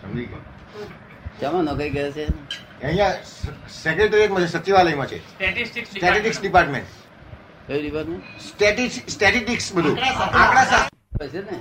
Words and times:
સમજી 0.00 0.26
ગયા. 0.26 0.44
શામાં 1.40 1.64
નોકરી 1.64 1.90
કરે 1.94 2.08
છે? 2.16 2.24
અહીંયા 2.82 3.14
સેક્રેટરીએટમાં 3.76 4.42
છે 4.44 4.50
સચિવાલયમાં 4.54 5.08
છે. 5.08 5.18
સ્ટેટિસ્ટિક્સ 5.32 5.90
સ્ટેટિસ્ટિક્સ 5.90 6.40
ડિપાર્ટમેન્ટ 6.40 6.88
કયું 7.66 7.80
ડિપાર્ટમેન્ટ 7.82 8.24
સ્ટેટિસ્ટિક્સ 9.08 9.66
બધું. 9.76 9.98
આંકડા 9.98 11.26
હશે 11.26 11.40
ને? 11.50 11.58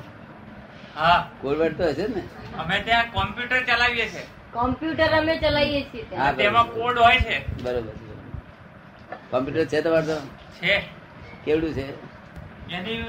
હા. 0.96 1.18
કોલવાડ 1.42 1.76
તો 1.82 1.89
હશે 1.94 2.08
ને? 2.16 2.24
અમે 2.60 2.79
ત્યાં 2.88 3.12
કોમ્પ્યુટર 3.18 3.60
ચલાવીએ 3.66 4.08
છીએ. 4.14 4.26
કોમ્પ્યુટર 4.54 5.12
અમે 5.20 5.36
ચલાવીએ 5.44 5.84
છીએ 5.92 6.06
હા, 6.22 6.32
તેમાં 6.40 6.68
કોડ 6.78 6.98
હોય 7.06 7.20
છે. 7.28 7.38
બરોબર 7.64 7.94
છે 8.00 9.20
કોમ્પ્યુટર 9.32 9.66
છે 9.76 9.82
તમારે 9.82 10.06
તો? 10.06 10.18
છે. 10.62 10.76
કેવડું 11.46 11.74
છે? 11.74 11.86
એની 12.78 13.00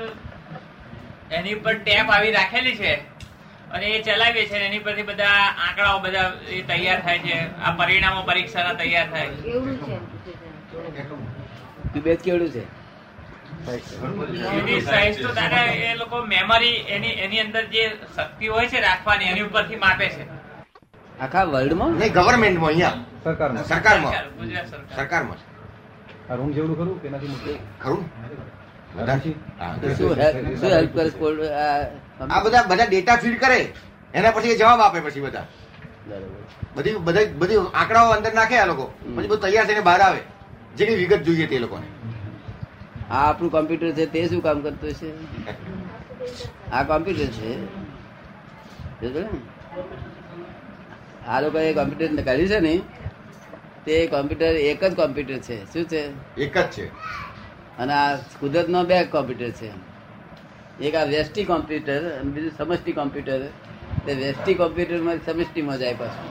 એની 1.39 1.55
ઉપર 1.55 1.75
ટેપ 1.79 2.11
આવી 2.11 2.33
રાખેલી 2.33 2.77
છે. 2.77 2.93
અને 3.73 3.87
એ 3.87 4.03
ચલાવીએ 4.03 4.45
છીએ 4.51 4.63
એની 4.69 4.83
પરથી 4.87 5.07
બધા 5.11 5.41
આંકડાઓ 5.65 5.99
બધા 6.05 6.29
એ 6.49 6.63
તૈયાર 6.71 7.01
થાય 7.03 7.19
છે. 7.19 7.37
આ 7.65 7.73
પરિણામો 7.81 8.21
પરીક્ષાના 8.29 8.75
તૈયાર 8.81 9.09
થાય 9.11 9.29
છે. 9.29 9.41
કેવડું 12.25 12.51
છે? 12.53 12.63
એની 14.59 14.81
સાઈઝ 14.81 15.19
તો 15.23 15.31
દાદા 15.39 15.65
એ 15.89 15.95
લોકો 15.97 16.17
મેમરી 16.33 16.77
એની 16.95 17.15
એની 17.25 17.41
અંદર 17.41 17.65
જે 17.75 17.83
શક્તિ 18.17 18.47
હોય 18.55 18.67
છે 18.69 18.79
રાખવાની 18.81 19.29
એની 19.33 19.45
ઉપરથી 19.49 19.81
માપે 19.85 20.07
છે. 20.09 20.25
આખા 21.21 21.45
વર્લ્ડમાં 21.45 21.93
નહીં 22.01 22.13
ગવર્મેન્ટમાં 22.13 22.71
અહીંયા. 22.71 22.97
સરકારમાં. 23.25 23.65
સરકારમાં. 23.65 24.13
સરકાર, 24.13 24.27
ગુજરાત 24.39 24.67
સરકાર. 24.67 24.97
સરકારમાં. 24.97 25.39
આ 26.31 26.35
રૂમ 26.35 26.51
જેવડું 26.53 26.77
ખરું 26.77 26.97
કે 27.03 27.09
નથી 27.11 27.59
ખરું? 27.83 28.03
શું 29.99 30.71
હેલ્પ 30.75 30.93
કરે 30.97 31.11
આ 32.31 32.43
બધા 32.43 32.63
બધા 32.63 32.85
ડેટા 32.85 33.17
ફીડ 33.17 33.41
કરે 33.41 33.73
એના 34.15 34.31
પછી 34.31 34.57
જવાબ 34.57 34.81
આપે 34.81 35.01
પછી 35.01 35.21
બધા. 35.21 35.47
બધી 36.75 36.95
બધા 36.95 37.21
બધી 37.39 37.57
આંકડાઓ 37.57 38.09
અંદર 38.09 38.35
નાખે 38.35 38.59
આ 38.59 38.67
લોકો. 38.67 38.85
પછી 39.17 39.27
બધું 39.27 39.41
તૈયાર 39.41 39.67
થઈને 39.67 39.81
બહાર 39.81 40.01
આવે. 40.01 40.19
જેની 40.77 40.95
વિગત 40.95 41.23
જોઈએ 41.23 41.47
તે 41.47 41.59
લોકોને. 41.59 41.87
આ 43.11 43.29
આપણું 43.29 43.51
કોમ્પ્યુટર 43.51 43.93
છે 43.93 44.07
તે 44.07 44.29
શું 44.29 44.43
કામ 44.43 44.61
કરતું 44.61 44.93
છે 44.93 45.11
આ 46.71 46.83
કોમ્પ્યુટર 46.83 47.25
છે. 47.25 47.65
આ 51.27 51.41
ને? 51.41 51.69
એ 51.69 51.75
કોમ્પ્યુટર 51.75 52.23
કર્યું 52.23 52.49
છે 52.49 52.61
ને 52.61 52.81
તે 53.87 54.07
કોમ્પ્યુટર 54.07 54.45
એક 54.45 54.85
જ 54.85 54.97
કોમ્પ્યુટર 54.97 55.39
છે. 55.39 55.73
શું 55.73 55.85
છે? 55.85 56.37
એક 56.41 56.59
જ 56.59 56.63
છે. 56.63 56.87
અને 57.79 57.93
આ 57.93 58.17
કુદરતનો 58.17 58.85
બે 58.85 59.05
કોમ્પ્યુટર 59.05 59.51
છે. 59.51 59.92
એક 60.81 60.95
આ 60.95 61.05
વેસ્ટી 61.05 61.45
કોમ્પ્યુટર 61.45 62.13
અને 62.13 62.31
બીજું 62.31 62.53
સમષ્ટિ 62.59 62.93
કોમ્પ્યુટર. 62.93 63.41
તે 64.07 64.15
વેસ્ટી 64.15 64.55
કોમ્પ્યુટરમાં 64.55 65.17
સમષ્ટિમાં 65.27 65.79
જાય 65.79 65.95
પાછું. 65.95 66.31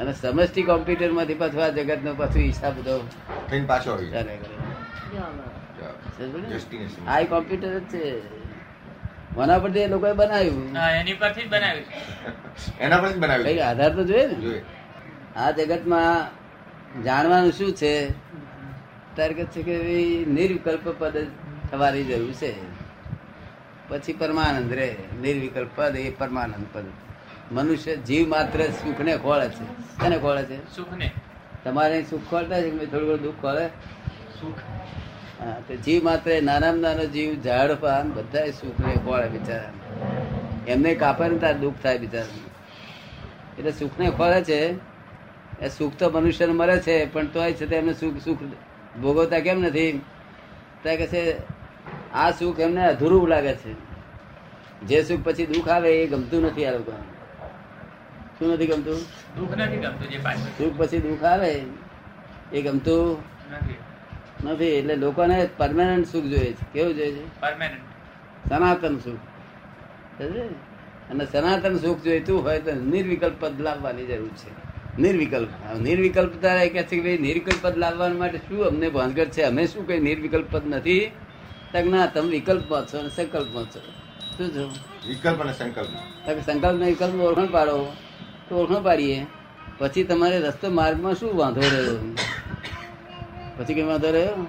અને 0.00 0.12
સમષ્ટિ 0.12 0.62
કોમ્પ્યુટરમાંથી 0.62 1.34
પાછું 1.34 1.64
આ 1.64 1.68
જગતનો 1.68 2.14
પાછું 2.14 2.42
હિસાબ 2.42 2.78
બધો 2.78 2.98
થઈને 3.50 3.66
પાછો. 3.66 3.98
આ 7.08 7.22
કોમ્પ્યુટર 7.22 7.78
જ 7.78 7.82
છે. 7.82 8.42
મના 9.36 9.58
પરથી 9.58 9.78
એ 9.78 9.88
લોકોએ 9.88 10.12
બનાવ્યું. 10.12 10.76
એની 10.76 11.12
પરથી 11.12 11.44
બનાવ્યું 11.44 11.84
એના 12.80 12.96
પર 12.96 13.12
બનાવ્યું 13.18 13.46
કઈ 13.46 13.58
આધાર 13.58 13.96
તો 13.96 14.04
જોઈએ 14.04 14.26
ને? 14.26 14.62
આ 15.36 15.50
જગતમાં 15.50 17.02
જાણવાનું 17.02 17.52
શું 17.52 17.72
છે? 17.72 18.10
ત્યારે 19.14 19.34
કે 19.34 19.44
છે 19.44 19.62
કે 19.62 19.76
નિર્વિકલ્પ 20.32 20.88
પદ 20.98 21.26
થવાની 21.70 22.04
જરૂર 22.04 22.32
છે. 22.32 22.81
પછી 23.88 24.12
પરમાનંદ 24.12 24.72
રે 24.72 24.96
નિર્વિકલ્પ 25.22 25.68
પદ 25.76 25.96
એ 25.96 26.10
પરમાનંદ 26.10 26.66
પદ. 26.72 26.84
મનુષ્ય 27.52 27.96
જીવ 27.96 28.28
માત્ર 28.28 28.62
સુખને 28.62 29.16
ખોળે 29.16 29.48
છે. 29.48 29.64
કોને 30.00 30.18
ખોળે 30.18 30.44
છે? 30.44 30.76
સુખને. 30.76 31.12
તમારે 31.64 32.04
સુખ 32.10 32.24
ખોળતા 32.30 32.60
છે 32.60 32.70
કે 32.70 32.86
થોડું 32.86 33.08
ઘણું 33.08 33.22
દુઃખ 33.22 33.40
ખોળે? 33.42 33.66
હા 35.40 35.60
તો 35.68 35.76
જીવ 35.76 36.04
માત્ર 36.04 36.42
નાનામાં 36.42 36.80
નાનો 36.80 37.04
જીવ 37.04 37.40
ઝાડ 37.42 37.70
પાન 37.72 38.10
બધા 38.10 38.50
સુખને 38.50 38.94
ખોળે 38.94 39.28
બિચારા 39.28 39.72
એમને 40.66 40.94
કાપે 40.94 41.28
ને 41.28 41.38
તાર 41.38 41.54
દુઃખ 41.54 41.74
થાય 41.82 41.98
બિચારા 41.98 42.40
એટલે 43.58 43.72
સુખને 43.72 44.10
ખોળે 44.10 44.44
છે. 44.44 44.60
એ 45.60 45.68
સુખ 45.68 45.96
તો 45.98 46.10
મનુષ્યને 46.10 46.52
મળે 46.52 46.78
છે 46.78 47.06
પણ 47.12 47.26
તોય 47.26 47.52
છે 47.52 47.76
એમને 47.76 47.94
સુખ 47.94 48.18
સુખ 48.24 48.42
ભોગવતા 49.02 49.40
કેમ 49.40 49.60
નથી? 49.62 50.00
ત્યાં 50.82 50.96
કે 50.96 51.06
છે 51.06 51.22
આ 52.14 52.30
સુખ 52.30 52.60
એમને 52.60 52.82
અધૂરું 52.86 53.28
લાગે 53.28 53.54
છે. 53.54 53.72
જે 54.82 55.02
સુખ 55.02 55.20
પછી 55.24 55.46
દુઃખ 55.46 55.68
આવે 55.68 55.90
એ 56.02 56.06
ગમતું 56.06 56.42
નથી 56.46 56.64
આ 56.66 56.72
લોકો 56.72 56.92
શું 58.38 58.52
નથી 58.52 58.66
ગમતું? 58.66 58.98
દુઃખ 59.36 59.56
નથી 59.56 59.76
ગમતું 59.76 60.08
જે 60.10 60.18
સુખ 60.58 60.74
પછી 60.76 60.98
દુઃખ 60.98 61.24
આવે 61.24 61.50
એ 62.52 62.62
ગમતું 62.62 63.22
નથી. 64.44 64.64
એટલે 64.64 64.94
લોકોને 64.96 65.48
પરમાનન્ટ 65.56 66.06
સુખ 66.06 66.24
જોઈએ 66.24 66.52
છે. 66.52 66.64
કેવું 66.72 66.94
જોઈએ 66.94 67.12
છે? 67.12 67.24
પરમાનન્ટ 67.40 68.48
સનાતન 68.48 68.98
સુખ. 68.98 69.22
અને 71.10 71.24
સનાતન 71.26 71.78
સુખ 71.78 72.00
જોઈતું 72.00 72.42
હોય 72.42 72.60
તો 72.60 72.74
નિર્વિકલ્પ 72.74 73.34
પદ 73.40 73.60
લાવવાની 73.60 74.06
જરૂર 74.06 74.28
છે. 74.28 74.50
નિર્વિકલ્પ. 75.02 75.48
હવે 75.68 75.80
નિર્વિકલ્પ 75.80 76.32
તારે 76.42 76.68
કહે 76.68 76.82
છે 76.82 76.96
કે 76.96 77.02
ભાઈ 77.02 77.18
નિર્વિકલ્પ 77.18 77.58
પદ 77.62 77.76
લાવવા 77.78 78.08
માટે 78.08 78.38
શું 78.38 78.66
અમને 78.66 78.88
ભાનગઢ 78.88 79.24
છે? 79.24 79.42
અમે 79.42 79.66
શું 79.66 79.86
કઈ 79.86 80.00
નિર્વિકલ્પ 80.00 80.46
પદ 80.50 80.66
નથી? 80.66 81.10
ના 81.80 82.06
તમે 82.06 82.28
વિકલ્પમાં 82.28 82.86
છો 82.86 82.98
અને 82.98 83.08
સંકલ્પમાં 83.08 83.64
છો. 83.64 83.80
શું 84.38 84.50
છો? 84.50 84.70
વિકલ્પ 85.08 85.40
અને 85.40 85.52
સંકલ્પ. 85.52 85.88
તમે 86.26 86.40
સંકલ્પ 86.40 86.80
ને 86.80 86.86
વિકલ્પ 86.86 87.14
ઓળખણ 87.14 87.46
પાડો 87.46 87.96
તો 88.48 88.56
ઓળખણ 88.56 88.82
પાડીએ. 88.82 89.26
પછી 89.78 90.04
તમારે 90.04 90.38
રસ્તો 90.38 90.70
માર્ગમાં 90.70 91.14
શું 91.14 91.36
વાંધો 91.36 91.60
રહ્યો? 91.60 92.16
પછી 93.56 93.74
કઈ 93.74 93.82
વાંધો 93.82 94.10
રહ્યો? 94.10 94.46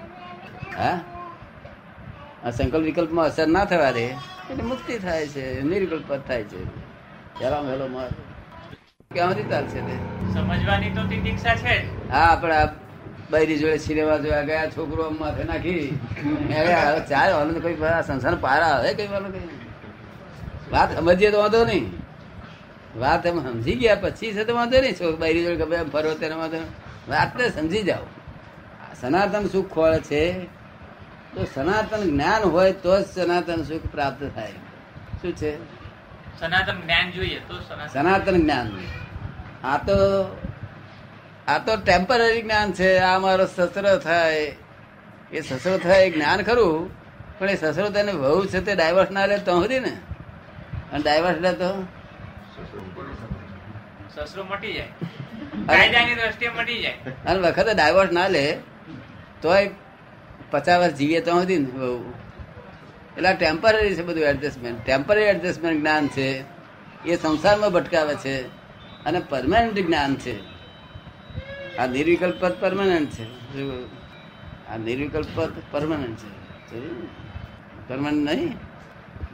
હા? 0.76 1.00
આ 2.44 2.50
સંકલ્પ 2.50 2.84
વિકલ્પમાં 2.84 3.24
અસર 3.24 3.46
ના 3.46 3.64
થવા 3.64 3.90
દે 3.90 4.04
એટલે 4.04 4.62
મુક્તિ 4.62 4.98
થાય 4.98 5.26
છે 5.26 5.62
નિર્વિકલ્પ 5.62 6.16
થાય 6.26 6.42
છે. 6.42 6.64
પહેલા 7.40 7.60
વહેલો 7.60 7.86
માર્ગ. 7.86 8.12
ક્યાંથી 9.12 9.42
ચાલશે 9.42 9.80
તે? 9.80 9.96
સમજવાની 10.34 10.90
તો 10.90 11.02
દીક્ષા 11.02 11.54
છે 11.54 12.08
હા 12.10 12.18
આપણે 12.18 12.54
આ 12.54 12.66
બૈરી 13.34 13.58
જોડે 13.62 13.78
સિનેમા 13.86 14.16
જોયા 14.22 14.46
ગયા 14.48 14.70
છોકરો 14.76 15.04
માથે 15.20 15.44
નાખી. 15.50 15.82
હવે 16.54 16.72
ચાલ 17.10 17.30
વાળો 17.34 17.60
કોઈ 17.66 17.76
સંસાર 18.06 18.34
પારા 18.46 18.72
આવે 18.76 18.90
કઈ 18.94 19.10
વાળો 19.12 19.28
કઈ 19.34 19.46
વાત 20.72 20.88
સમજીએ 20.98 21.30
તો 21.34 21.38
વાંધો 21.38 21.60
નહીં. 21.64 21.86
વાત 22.96 23.26
એમ 23.26 23.38
સમજી 23.46 23.76
ગયા 23.82 23.96
પછી 24.02 24.32
છે 24.32 24.42
તો 24.44 24.52
વાંધો 24.54 24.80
નહીં. 24.80 24.94
છોકરો 25.00 25.16
બૈરી 25.16 25.44
જોડે 25.44 25.56
ગમે 25.56 25.78
ફરો 25.92 26.10
તેને 26.22 26.34
વાંધો. 26.34 26.60
વાતને 27.08 27.44
સમજી 27.50 27.82
જાઓ. 27.82 28.06
સનાતન 29.00 29.44
સુખ 29.52 29.68
ખોળે 29.74 30.00
છે. 30.10 30.24
તો 31.34 31.40
સનાતન 31.54 32.02
જ્ઞાન 32.10 32.42
હોય 32.54 32.72
તો 32.84 32.92
જ 33.00 33.04
સનાતન 33.14 33.60
સુખ 33.62 33.86
પ્રાપ્ત 33.92 34.22
થાય. 34.34 34.52
શું 35.20 35.32
છે? 35.36 35.52
સનાતન 36.40 36.76
જ્ઞાન 36.82 37.06
જોઈએ 37.12 37.38
તો 37.48 37.54
સનાતન 37.92 38.36
જ્ઞાન. 38.42 38.68
આ 39.64 39.76
તો 39.86 39.96
આ 41.48 41.58
તો 41.58 41.76
ટેમ્પરરી 41.76 42.42
જ્ઞાન 42.42 42.72
છે 42.72 42.98
આ 42.98 43.18
મારો 43.18 43.46
સસરો 43.46 43.98
થાય. 43.98 44.56
એ 45.32 45.40
સસરો 45.40 45.78
થાય 45.78 46.06
એ 46.06 46.10
જ્ઞાન 46.10 46.42
ખરું 46.42 46.90
પણ 47.38 47.50
એ 47.50 47.56
સસરો 47.56 47.88
તેને 47.90 48.12
વહુ 48.12 48.46
છે 48.46 48.60
તે 48.60 48.74
ડાયવર્સ 48.74 49.10
ના 49.10 49.26
લે 49.26 49.38
તો 49.38 49.60
સુધી 49.60 49.80
ને. 49.80 49.90
અને 50.92 51.02
ડાયવર્સ 51.02 51.38
લે 51.40 51.52
તો? 51.52 51.86
સસરો 54.14 54.44
મટી 54.44 54.72
જાય. 54.72 54.88
મટી 56.58 56.82
જાય. 56.82 56.94
અને 57.26 57.48
વખતે 57.48 57.74
ડાયવર્સ 57.74 58.12
ના 58.12 58.28
લે 58.28 58.58
તોય 59.42 59.70
પચાસ 60.50 60.80
વર્ષ 60.80 60.94
જીવીએ 60.94 61.20
તો 61.20 61.30
સુધી 61.30 61.58
ને 61.58 61.70
વહુ. 61.78 62.12
એટલે 63.16 63.34
ટેમ્પરરી 63.34 63.94
છે 63.94 64.02
બધું 64.02 64.22
એડજસ્ટમેન્ટ 64.22 64.84
ટેમ્પરરી 64.86 65.22
એડજસ્ટમેન્ટ 65.22 65.80
જ્ઞાન 65.80 66.08
છે 66.08 66.44
એ 67.06 67.16
સંસારમાં 67.16 67.72
ભટકાવે 67.72 68.14
છે 68.14 68.42
અને 69.04 69.22
પરમાનન્ટ 69.28 69.74
જ્ઞાન 69.74 70.14
છે. 70.14 70.53
આ 71.78 71.86
નિર્વિકલ્પ 71.86 72.34
પદ 72.40 72.52
પરમાનન્ટ 72.60 73.10
છે? 73.10 73.24
આ 74.68 74.76
નિર્વિકલ્પ 74.76 75.26
પદ 75.34 75.52
પરમાનન્ટ 75.70 76.16
છે. 76.16 76.88
પરમાનન્ટ 77.88 78.30
નહીં? 78.30 78.56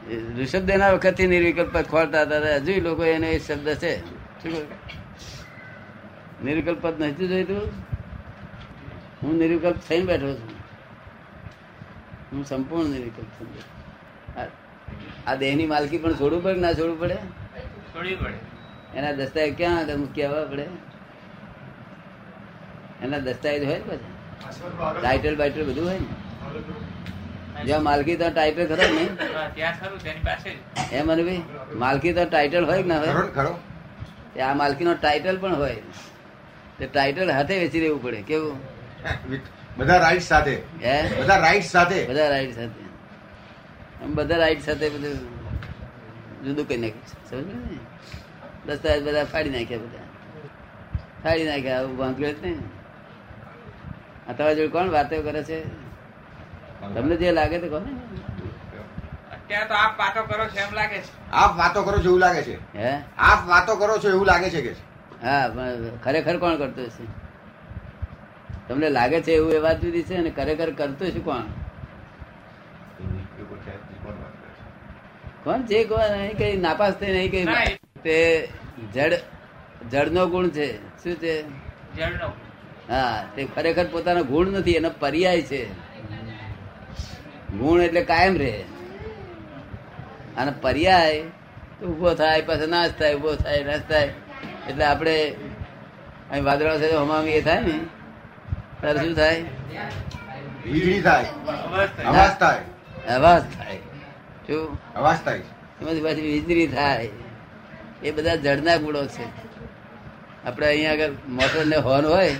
એ 0.09 0.41
ઋષભદેવના 0.41 0.91
વખતથી 0.91 1.27
નિર્વિકલ્પ 1.27 1.73
પદ 1.73 1.81
ખોલતા 1.81 2.21
હતા. 2.21 2.55
હજુ 2.55 2.81
લોકો 2.81 3.05
એને 3.05 3.29
એ 3.29 3.39
શબ્દ 3.39 3.73
છે. 3.73 3.97
શું? 4.43 4.51
નિર્વિકલ્પ 6.45 6.77
પદ 6.81 7.03
નથી 7.03 7.27
જોઈતું? 7.27 7.61
હું 9.23 9.37
નિર્વિકલ્પ 9.37 9.75
થઈને 9.75 10.05
બેઠો 10.05 10.33
છું. 10.33 10.49
હું 12.31 12.45
સંપૂર્ણ 12.45 12.89
નિર્વિકલ્પ 12.89 13.25
છું. 13.25 13.47
આ- 14.39 14.47
આ 15.27 15.35
દેહની 15.35 15.67
માલકી 15.67 15.97
પણ 15.97 16.13
છોડવું 16.13 16.43
પડે 16.43 16.59
ના 16.59 16.73
છોડવું 16.73 16.99
પડે? 16.99 17.15
છોડવી 17.95 18.15
પડે. 18.15 18.33
એના 18.97 19.11
દસ્તાવેજ 19.11 19.57
ક્યાં 19.57 19.75
મૂકી 19.75 20.23
આવવા 20.23 20.45
પડે? 20.45 20.65
એના 23.03 23.17
દસ્તાવેજ 23.19 23.65
હોય 23.65 23.77
ને 23.77 23.83
પછી? 23.87 25.01
ટાઇટલ 25.01 25.35
બાઇટલ 25.35 25.63
બધું 25.65 25.85
હોય 25.85 25.99
ને? 25.99 27.63
જ્યાં 27.63 27.83
માલકી 27.83 28.15
તો 28.15 28.29
ટાઇટલ 28.29 28.65
ખરો 28.65 28.93
ને 28.95 29.03
હા, 29.33 29.47
ત્યાં 29.55 29.79
ખરું 29.79 30.03
તેની 30.03 30.19
પાસે 30.19 30.49
જ. 30.49 30.93
એમ 30.93 31.07
મને 31.07 31.23
ભાઈ 31.23 31.43
માલકી 31.75 32.13
તો 32.13 32.25
ટાઇટલ 32.25 32.65
હોય 32.65 32.83
ના 32.83 32.99
હોય? 32.99 33.13
ને 34.35 34.41
આ 34.41 34.53
માલકીનો 34.53 34.93
ટાઇટલ 34.93 35.37
પણ 35.37 35.55
હોય. 35.55 35.75
તે 36.79 36.85
ટાઇટલ 36.85 37.31
હાથે 37.31 37.59
વેચી 37.59 37.79
દેવું 37.79 38.03
પડે 38.03 38.21
કેવું? 38.21 38.59
બધા 39.77 39.97
રાઈટ 39.97 40.21
સાથે. 40.21 40.55
હે? 40.83 41.21
બધા 41.21 41.37
રાઈટ 41.37 41.63
સાથે. 41.63 42.05
બધા 42.05 42.29
રાઈટ 42.29 42.55
સાથે. 42.55 42.81
આમ 44.03 44.13
બધા 44.13 44.37
રાઈટ 44.37 44.61
સાથે 44.61 44.89
બધું 44.89 45.17
જુદું 46.45 46.67
કરી 46.67 46.77
નાખ્યું 46.77 47.05
સમજ 47.29 47.55
ને 47.55 48.73
દસ્તાવેજ 48.73 49.03
બધા 49.03 49.23
ફાડી 49.23 49.49
નાખ્યા 49.49 49.77
બધા. 49.77 50.07
ફાડી 51.23 51.43
નાખ્યા 51.43 51.77
આવું 51.77 51.97
ભાંગ્યું 51.97 52.41
જ 52.41 52.45
નહીં. 52.45 52.80
તમારા 54.27 54.53
જોડે 54.53 54.67
કોણ 54.67 54.89
વાતો 54.89 55.21
કરે 55.21 55.43
છે? 55.43 55.63
તમને 56.93 57.15
જે 57.15 57.31
લાગે 57.31 57.57
તો 57.59 57.67
કોને? 57.69 57.89
અત્યારે 59.31 59.67
તો 59.67 59.73
આપ 59.73 59.99
વાતો 59.99 60.23
કરો 60.23 60.45
છો 60.45 60.59
એમ 60.59 60.73
લાગે 60.73 60.97
છે. 60.97 61.09
આપ 61.31 61.57
વાતો 61.57 61.83
કરો 61.83 61.97
છો 61.97 62.07
એવું 62.07 62.19
લાગે 62.19 62.41
છે? 62.43 62.55
હે? 62.77 63.03
આપ 63.17 63.47
વાતો 63.47 63.75
કરો 63.75 63.97
છો 63.97 64.09
એવું 64.09 64.25
લાગે 64.25 64.49
છે 64.49 64.61
કે 64.61 64.75
હા 65.21 65.49
ખરેખર 66.03 66.37
કોણ 66.37 66.57
કરતું 66.57 66.85
હશે? 66.85 67.03
તમને 68.67 68.89
લાગે 68.89 69.21
છે 69.21 69.31
એવું 69.31 69.51
એ 69.51 69.57
વાત 69.57 69.81
જુદી 69.81 70.03
છે 70.03 70.15
અને 70.15 70.29
ખરેખર 70.29 70.69
કરતો 70.71 71.05
છે 71.05 71.19
કોણ? 71.19 71.43
કોણ 75.43 75.65
જે 75.65 75.83
કોણ 75.83 75.99
નહીં 75.99 76.37
કઈ 76.37 76.57
નાપાસ 76.57 76.93
થઈ 76.93 77.11
નહીં 77.11 77.31
કઈ 77.31 77.45
તે 78.03 78.49
જડ 78.93 79.13
જડનો 79.91 80.27
ગુણ 80.27 80.49
છે. 80.49 80.67
શું 81.03 81.15
છે? 81.15 81.43
જળનો 81.97 82.33
હા 82.91 83.25
તે 83.35 83.47
ખરેખર 83.55 83.85
પોતાનો 83.87 84.23
ગુણ 84.23 84.47
નથી 84.47 84.71
એનો 84.71 84.89
પર્યાય 84.99 85.41
છે. 85.41 85.71
ગુણ 87.57 87.81
એટલે 87.81 88.01
કાયમ 88.01 88.37
રહે. 88.37 88.63
અને 90.37 90.53
પર્યાય 90.61 91.21
ઊભો 91.83 92.13
થાય 92.13 92.41
પછી 92.41 92.67
નાશ 92.67 92.91
થાય 92.91 93.15
ઊભો 93.15 93.35
થાય 93.35 93.63
નાશ 93.63 93.79
થાય. 93.89 94.13
એટલે 94.69 94.85
આપણે 94.85 95.35
અહીં 96.31 96.43
વાદળા 96.43 96.77
છે 96.77 96.91
હમામી 96.95 97.31
એ 97.31 97.41
થાય 97.41 97.61
ને 97.61 97.79
ત્યારે 98.81 98.99
શું 98.99 99.15
થાય? 99.15 99.43
વીજળી 100.65 101.01
થાય 101.01 101.25
અવાજ 102.03 102.39
થાય. 102.39 102.61
અવાજ 103.15 103.41
થાય. 103.41 103.75
શું? 104.47 104.93
અવાજ 104.95 105.17
થાય. 105.25 105.37
એમાંથી 105.81 106.01
પાછી 106.01 106.21
વીજળી 106.21 106.67
થાય. 106.67 107.09
એ 108.03 108.11
બધા 108.11 108.35
જળના 108.35 108.75
ગુણો 108.75 109.05
છે. 109.05 109.25
આપણે 110.45 110.67
અહીંયા 110.67 110.91
આગળ 110.91 111.11
મોટર 111.29 111.65
ને 111.65 111.75
હોર્ન 111.75 112.05
હોય 112.05 112.35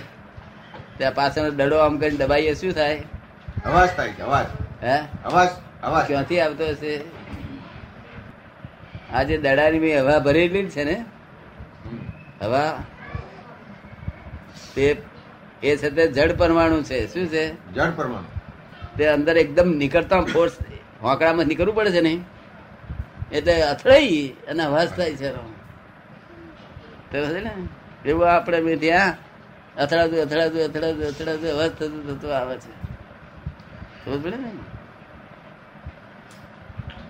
ત્યાં 0.98 1.14
પાછળ 1.14 1.50
દડો 1.50 1.78
આમ 1.78 1.98
કરીને 1.98 2.16
દબાઈએ 2.16 2.54
શું 2.54 2.72
થાય? 2.72 3.02
અવાજ 3.66 3.88
થાય 3.96 4.08
છે 4.08 4.22
અવાજ. 4.22 4.46
હે? 4.84 4.98
અવાજ 5.24 5.48
અવાજ. 5.82 6.06
ક્યાંથી 6.06 6.40
આવતો 6.40 6.66
હશે? 6.66 7.00
આ 9.12 9.22
જે 9.22 9.38
દડાની 9.38 9.78
મેં 9.78 10.00
હવા 10.00 10.18
ભરેલી 10.18 10.66
છે 10.66 10.84
ને? 10.84 11.04
હવા? 12.42 12.78
તે 14.74 14.96
એ 15.62 15.76
છે 15.76 15.90
તે 15.90 16.06
જડ 16.06 16.36
પરમાણુ 16.36 16.82
છે. 16.82 17.14
શું 17.14 17.26
છે? 17.26 17.74
જળ 17.74 17.90
પરમાણુ. 17.90 18.24
તે 18.98 19.06
અંદર 19.06 19.36
એકદમ 19.36 19.68
નીકળતા 19.68 20.20
ફોર્સ 20.20 20.52
હોંકડામાં 21.02 21.46
નીકળવું 21.46 21.74
પડે 21.74 21.90
છે 21.90 22.00
ને? 22.00 22.20
એટલે 23.32 23.62
અથડાઈ 23.62 24.34
અને 24.48 24.62
અવાજ 24.62 24.88
થાય 24.88 25.16
છે. 25.16 25.32
તો 27.12 27.18
ને? 27.30 27.50
એવું 28.08 28.32
આપણે 28.32 28.60
મેં 28.60 28.80
ત્યાં 28.80 29.14
અથડાતું 29.76 30.20
અથડાતું 30.24 30.60
અથડાતું 30.62 31.04
અથડાતું 31.06 31.50
અવાજ 31.50 31.70
થતું 31.72 31.92
થતું 32.08 32.32
આવે 32.32 32.56
છે. 32.58 32.72
ખબર 34.02 34.18
પડે 34.20 34.36
ને? 34.38 34.50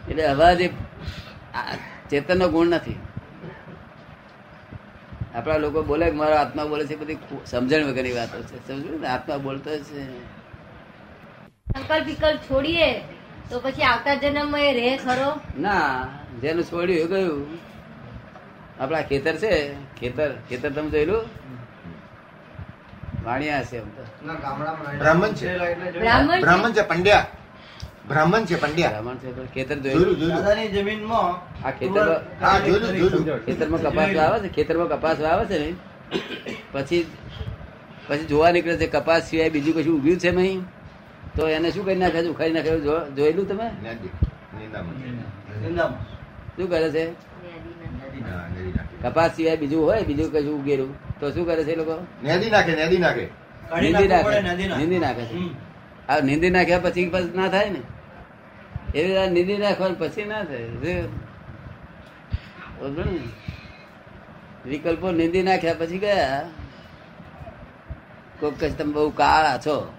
એટલે 0.09 0.25
અવાજ 0.27 0.61
એ 0.61 0.69
ચેતનનો 2.09 2.47
ગુણ 2.49 2.71
નથી. 2.73 2.99
આપણા 5.37 5.63
લોકો 5.65 5.81
બોલે 5.83 6.05
કે 6.07 6.17
મારો 6.17 6.35
આત્મા 6.39 6.67
બોલે 6.67 6.85
છે 6.87 6.97
બધી 6.97 7.19
સમજણ 7.45 7.89
વગરની 7.89 8.15
વાતો 8.15 8.37
છે. 8.43 8.57
સમજ્યું 8.67 9.01
ને? 9.01 9.09
આત્મા 9.09 9.39
બોલતો 9.39 9.71
છે. 9.87 10.01
સંકલ્પ 11.67 12.07
વિકલ્પ 12.07 12.41
છોડીએ 12.45 12.89
તો 13.49 13.57
પછી 13.61 13.87
આવતા 13.87 14.17
જન્મમાં 14.23 14.65
એ 14.65 14.73
રહે 14.75 14.93
ખરો? 14.99 15.31
ના 15.57 15.89
જેનું 16.43 16.65
છોડ્યું 16.65 17.03
એ 17.05 17.11
ગયું. 17.13 17.43
આપણા 18.81 19.03
ખેતર 19.03 19.35
છે 19.37 19.53
ખેતર 19.99 20.31
ખેતર 20.49 20.71
તમે 20.73 20.91
જોયેલું? 20.91 21.25
વાણિયા 23.25 23.63
તો. 23.71 24.03
બ્રાહ્મણ 25.01 25.33
છે. 25.39 25.47
બ્રાહ્મણ 26.43 26.73
છે? 26.73 26.83
પંડ્યા. 26.91 27.27
બ્રાહ્મણ 28.09 28.45
છે 28.49 28.57
પંડ્યા. 28.63 28.91
બ્રાહ્મણ 28.93 29.19
છે 29.23 29.29
પણ 29.37 29.49
ખેતર 29.55 29.77
દાદાની 29.83 30.69
જમીનમાં 30.75 31.35
આ 31.65 31.71
ખેતરમાં 31.79 32.21
હા 32.41 32.59
ખેતરમાં 33.47 33.81
કપાસ 33.83 34.11
વાવે 34.19 34.39
છે? 34.43 34.49
ખેતરમાં 34.57 34.89
કપાસ 34.93 35.19
વાવે 35.21 35.45
છે 35.51 35.57
ને 35.63 35.69
પછી 36.73 37.07
પછી 38.09 38.27
જોવા 38.31 38.53
નીકળે 38.53 38.77
છે 38.77 38.87
કપાસ 38.95 39.23
સિવાય 39.29 39.51
બીજું 39.51 39.75
કશું 39.77 39.95
ઉગ્યું 39.99 40.19
છે 40.19 40.31
નહીં? 40.31 40.61
તો 41.37 41.43
એને 41.49 41.69
શું 41.71 41.85
કરી 41.87 41.99
નાખે 42.03 42.21
છે? 42.23 42.29
ઉખાડી 42.35 42.55
નાખે 42.57 42.71
જોયેલું 43.17 43.47
તમે. 43.49 43.67
શું 46.57 46.69
કરે 46.71 46.89
છે. 46.91 47.05
કપાસ 49.03 49.31
સિવાય 49.37 49.57
બીજું 49.57 49.81
હોય 49.87 50.03
બીજું 50.05 50.29
કશું 50.35 50.55
ઉગેલું? 50.61 50.91
તો 51.23 51.31
શું 51.31 51.47
કરે 51.47 51.65
છે 51.65 51.75
લોકો? 51.75 51.95
નેદી 52.23 52.51
નાખે 52.51 52.75
નેદી 52.75 52.99
નાખે. 52.99 53.27
નીંદી 53.81 54.09
નાખે. 54.09 54.23
પડે, 54.23 54.41
નદી 54.41 54.69
નાખે. 54.69 54.79
નીંદી 54.79 54.99
નાખે. 54.99 55.25
છે 55.25 55.39
આ 56.09 56.21
નીંદી 56.21 56.51
નાખ્યા 56.51 56.79
પછી 56.79 57.13
ના 57.35 57.49
થાય 57.49 57.71
ને? 57.71 57.83
એવી 58.95 59.09
રીતે 59.09 59.29
નીંદી 59.31 59.59
નાખવાનું 59.59 59.99
પછી 59.99 60.25
ના 60.25 60.43
થાય? 60.45 60.69
વિકલ્પો 64.67 65.11
નીંદી 65.11 65.43
નાખ્યા 65.43 65.75
પછી 65.75 65.99
ગયા. 65.99 66.43
કોક 68.41 68.61
કહેશે 68.61 68.77
તમે 68.77 68.93
બહુ 68.93 69.11
કાળા 69.11 69.59
છો. 69.59 69.93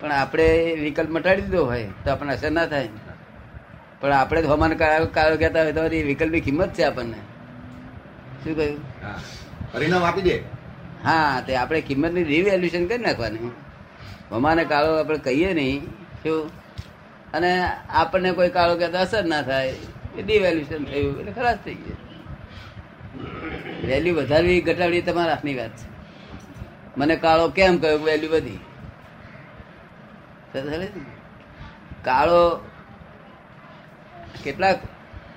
પણ 0.00 0.12
આપણે 0.12 0.74
વિકલ્પ 0.74 1.10
મટાડી 1.10 1.42
દીધો 1.42 1.64
હોય 1.64 1.88
તો 2.04 2.10
આપણને 2.10 2.32
અસર 2.32 2.50
ના 2.50 2.66
થાય 2.66 2.88
પણ 4.00 4.12
આપણે 4.12 4.42
જ 4.42 4.46
હમાન 4.46 4.72
કાળો 4.74 5.06
કાળો 5.06 5.36
કહેતા 5.36 5.62
હોય 5.62 5.72
તો 5.72 5.84
એ 5.84 6.02
વિકલ્પની 6.02 6.40
કિંમત 6.40 6.72
છે 6.72 6.82
આપણને. 6.82 7.20
શું 8.44 8.56
કહ્યું? 8.56 8.78
હા. 9.02 9.14
પરિણામ 9.72 10.04
આપી 10.04 10.22
દે. 10.22 10.38
હા, 11.04 11.42
તે 11.46 11.56
આપણે 11.56 11.80
કિંમતની 11.80 12.24
રિવેલ્યુશન 12.24 12.86
કરી 12.86 12.98
નાખવાની. 12.98 13.50
મમાને 14.32 14.64
કાળો 14.64 14.98
આપણે 14.98 15.18
કહીએ 15.18 15.54
નહીં, 15.54 15.86
શું? 16.22 16.50
અને 17.32 17.70
આપણને 17.88 18.32
કોઈ 18.32 18.48
કાળો 18.48 18.76
કહેતા 18.76 19.00
અસર 19.00 19.24
ના 19.24 19.42
થાય, 19.42 19.74
એ 20.18 20.22
ડિવેલ્યુશન 20.22 20.84
થયું, 20.84 21.20
એટલે 21.20 21.32
ખરાબ 21.32 21.58
થઈ 21.64 21.74
ગયું. 21.74 21.96
વેલ્યુ 23.86 24.14
વધારવી, 24.14 24.60
ઘટાડવી 24.60 25.02
તમારા 25.02 25.32
હાથની 25.32 25.54
વાત 25.54 25.70
છે. 25.70 25.90
મને 26.96 27.16
કાળો 27.16 27.48
કેમ 27.48 27.78
કહ્યો 27.78 27.98
વેલ્યુ 27.98 28.30
વધી? 28.30 28.58
કાળો 32.04 32.64
કેટલાક 34.44 34.78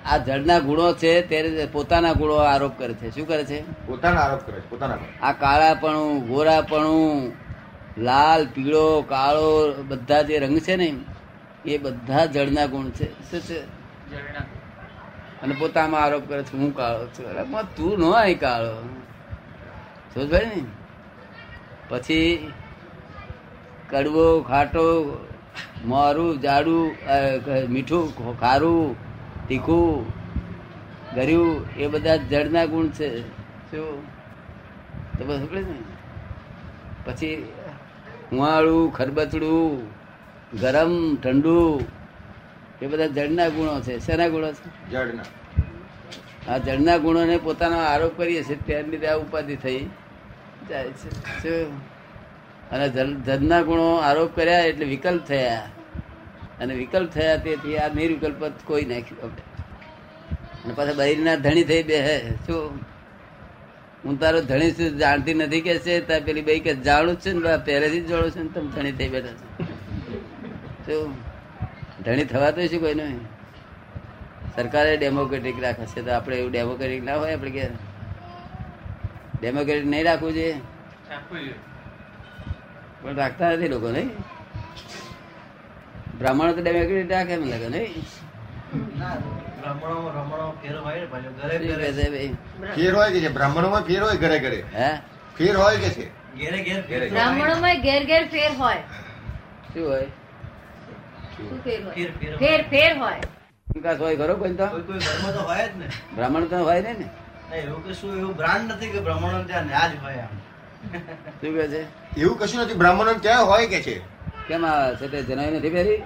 આ 0.04 0.16
જળના 0.16 0.58
ગુણો 0.58 0.92
છે 0.92 1.22
ત્યારે 1.22 1.68
પોતાના 1.72 2.12
ગુણો 2.12 2.34
આરોપ 2.34 2.78
કરે 2.78 2.94
છે. 2.94 3.10
શું 3.10 3.28
કરે 3.28 3.44
છે? 3.44 3.86
પોતાના 3.86 4.20
આરોપ 4.20 4.40
કરે 4.40 4.60
છે, 4.60 4.70
પોતાના 4.70 4.96
આ 5.22 5.32
કાળાપણું 5.32 6.28
ગોરાપણું 6.28 7.32
લાલ 8.02 8.46
પીળો 8.46 9.02
કાળો 9.02 9.74
બધા 9.88 10.22
જે 10.22 10.38
રંગ 10.38 10.58
છે 10.58 10.76
ને 10.76 10.96
એ 11.64 11.78
બધા 11.78 12.26
જળના 12.26 12.66
ગુણ 12.66 12.90
છે. 12.90 13.30
શું 13.30 13.40
છે? 13.40 13.60
અને 15.42 15.54
પોતામાં 15.58 16.02
આરોપ 16.02 16.28
કરે 16.28 16.42
છે 16.42 16.56
હું 16.56 16.76
કાળો 16.76 17.06
છું. 17.06 17.62
તું 17.76 17.98
નો 17.98 18.10
આય 18.10 18.34
કાળો. 18.34 18.88
સમજ 20.14 20.30
ભાઈ 20.30 20.46
ને? 20.46 20.62
પછી 21.88 22.52
કડવો 23.90 24.40
ખાટો 24.42 24.82
મોરું 25.84 26.40
જાડું 26.40 26.96
મીઠું 27.68 28.40
ખારું 28.40 28.96
તીખું 29.48 30.06
ગર્યું 31.14 31.76
એ 31.76 31.86
બધા 31.86 32.16
જળના 32.16 32.66
ગુણ 32.66 32.86
છે. 32.86 33.20
શું? 33.70 34.06
તો 35.18 35.24
બસ 35.24 35.38
ને? 35.52 35.74
પછી 37.04 37.48
હુંવાળું 38.32 38.92
ખરબચડું 38.92 39.90
ગરમ 40.60 41.16
ઠંડુ 41.16 41.84
એ 42.82 42.86
બધા 42.86 43.06
જળના 43.06 43.48
ગુણો 43.48 43.80
છે. 43.80 43.98
શેના 43.98 44.28
ગુણો 44.28 44.52
છે? 44.52 44.90
જળના. 44.90 45.22
આ 46.52 46.58
જળના 46.58 46.96
ગુણોને 46.96 47.36
પોતાનો 47.36 47.78
આરોપ 47.78 48.16
કરીએ 48.16 48.42
છીએ 48.42 48.56
ત્યાર 48.66 48.84
લીધે 48.84 49.06
આ 49.06 49.14
ઉપાધિ 49.14 49.56
થઈ 49.56 49.88
જાય 50.68 50.84
છે. 50.84 51.64
અને 52.70 52.88
જળના 53.26 53.62
ગુણો 53.62 53.96
આરોપ 53.96 54.36
કર્યા 54.36 54.60
એટલે 54.60 54.86
વિકલ્પ 54.86 55.22
થયા. 55.24 55.68
અને 56.60 56.74
વિકલ્પ 56.74 57.10
થયા 57.10 57.36
તેથી 57.36 57.76
આ 57.76 57.88
નિર્વિકલ્પ 57.94 58.50
કોઈ 58.64 58.84
નાખ્યું 58.84 59.24
આપણે. 59.24 59.42
અને 60.64 60.74
પાછા 60.74 60.92
બૈરીના 60.92 61.36
ધણી 61.36 61.64
થઈ 61.64 61.82
બે 61.82 61.98
શું? 62.46 62.78
હું 64.04 64.20
તારો 64.20 64.40
ધણી 64.40 64.70
છું 64.72 64.98
જાણતી 64.98 65.34
નથી 65.34 65.60
કે 65.60 65.78
છે? 65.78 66.00
તાર 66.00 66.20
પેલી 66.20 66.40
બે 66.40 66.58
કે 66.58 66.74
જાણું 66.74 67.16
છે 67.16 67.32
ને 67.32 67.56
પહેલેથી 67.56 68.00
જ 68.00 68.06
જાણું 68.06 68.30
છું 68.30 68.42
ને 68.42 68.48
તમે 68.48 68.70
ધણી 68.70 68.92
થઈ 68.92 69.08
બેઠા 69.08 69.32
છો. 69.32 69.64
શું? 70.86 71.14
ધણી 72.04 72.24
થવા 72.24 72.50
તો 72.50 72.66
શું 72.66 72.80
કોઈ 72.80 72.94
નહીં. 72.94 73.20
સરકારે 74.56 74.96
ડેમોક્રેટિક 74.96 75.62
રાખે 75.62 75.86
છે 75.86 76.02
તો 76.02 76.12
આપણે 76.12 76.36
એવું 76.36 76.50
ડેમોક્રેટિક 76.50 77.04
ના 77.04 77.16
હોય 77.16 77.32
આપણે 77.34 77.50
કે 77.50 77.66
ડેમોક્રેટિક 79.40 79.86
નહીં 79.86 80.04
રાખવું 80.04 80.32
જોઈએ. 80.32 80.60
પણ 83.02 83.14
રાખતા 83.14 83.50
નથી 83.50 83.68
લોકો 83.68 83.90
નહીં? 83.90 84.10
બ્રાહ્મણો 86.18 86.52
તો 86.52 86.60
ડેમોક્રેટ 86.62 87.12
રાખે 87.12 87.36
મને 87.36 87.50
લાગે 87.50 87.68
નહીં 87.68 88.04
ના 88.98 89.16
બ્રાહ્મણો 89.60 90.10
રમણો 90.16 90.46
ફેર 90.62 90.76
હોય 92.96 93.08
ને 93.08 93.20
કે 93.20 93.20
છે? 93.20 93.28
બ્રાહ્મણોમાં 93.28 93.82
ફેર 93.82 94.02
હોય 94.02 94.16
ઘરે 94.16 94.38
ઘરે? 94.38 94.64
હે? 94.74 94.90
ફેર 95.38 95.56
હોય 95.56 95.76
કે 95.76 95.90
છે? 95.90 96.06
ઘેરે 96.38 96.58
ઘેર 96.64 96.82
ફેર 96.82 97.00
ઘેરે 97.00 97.10
ઘેર. 97.10 97.82
ઘેર 97.82 98.06
ઘેર 98.06 98.28
ફેર 98.28 98.50
હોય. 98.58 98.82
શું 99.72 99.88
હોય? 99.88 100.06
ફેર 101.64 101.80
ફેર 101.94 102.12
ફેર 102.18 102.38
ફેર 102.38 102.64
ફેર 102.70 102.98
હોય. 102.98 103.20
વિકાસ 103.74 103.98
હોય 103.98 104.16
ખરો 104.16 104.36
કોઈ 104.36 104.54
તો? 104.54 104.66
હોય 105.44 105.68
જ 105.68 105.76
ને. 105.76 105.86
બ્રાહ્મણ 106.14 106.44
તો 106.44 106.56
હોય 106.56 106.80
ને? 106.80 106.96
એવું 107.58 107.90
કશું 107.90 108.18
એવું 108.18 108.36
બ્રાન્ડ 108.36 108.72
નથી 108.72 108.86
કે 108.86 109.00
બ્રાહ્મણો 109.00 109.42
ત્યાં 109.42 109.64
ન્યા 109.66 109.88
જ 109.88 110.02
હોય 110.02 110.14
આમ. 110.14 110.36
શું 111.40 111.54
કે 111.54 111.68
છે? 111.68 111.86
એવું 112.20 112.38
કશું 112.38 112.60
નથી? 112.62 112.74
બ્રાહ્મણો 112.74 113.12
ત્યાં 113.14 113.46
હોય 113.46 113.66
કે 113.66 113.82
છે? 113.82 114.13
કેમ 114.48 114.64
આવે 114.64 114.96
છે 114.96 115.08
તે 115.08 115.22
જનોઈ 115.22 115.50
નથી 115.50 115.70
પહેરી? 115.70 116.00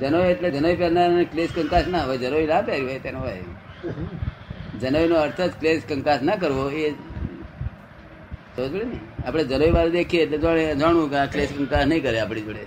જનોઈ 0.00 0.30
એટલે 0.30 0.48
જનોઈ 0.50 0.76
પહેરનાર 0.76 1.24
ક્લેશ 1.24 1.52
કંકાસ 1.52 1.86
ના 1.86 2.04
હોય 2.04 2.18
જનોઈ 2.18 2.46
ના 2.46 2.62
પહેરી 2.62 2.86
હોય 2.86 2.98
તેનો 2.98 3.20
હોય. 3.20 3.44
જનોઈ 4.80 5.08
નો 5.08 5.16
અર્થ 5.16 5.40
જ 5.40 5.52
ક્લેશ 5.60 5.82
કંકાસ 5.88 6.20
ના 6.22 6.36
કરવો 6.36 6.64
એ 6.70 6.88
સમજ 8.56 8.74
ને? 8.84 8.98
આપણે 9.26 9.44
જનોઈ 9.44 9.70
વાળા 9.70 9.88
દેખીએ 9.88 10.22
એટલે 10.22 10.38
જોડે 10.38 10.74
જાણવું 10.74 11.10
કે 11.10 11.16
આ 11.16 11.26
ક્લેશ 11.26 11.52
કંકાસ 11.52 11.86
નહીં 11.86 12.02
કરે 12.02 12.20
આપણી 12.20 12.40
જોડે? 12.40 12.64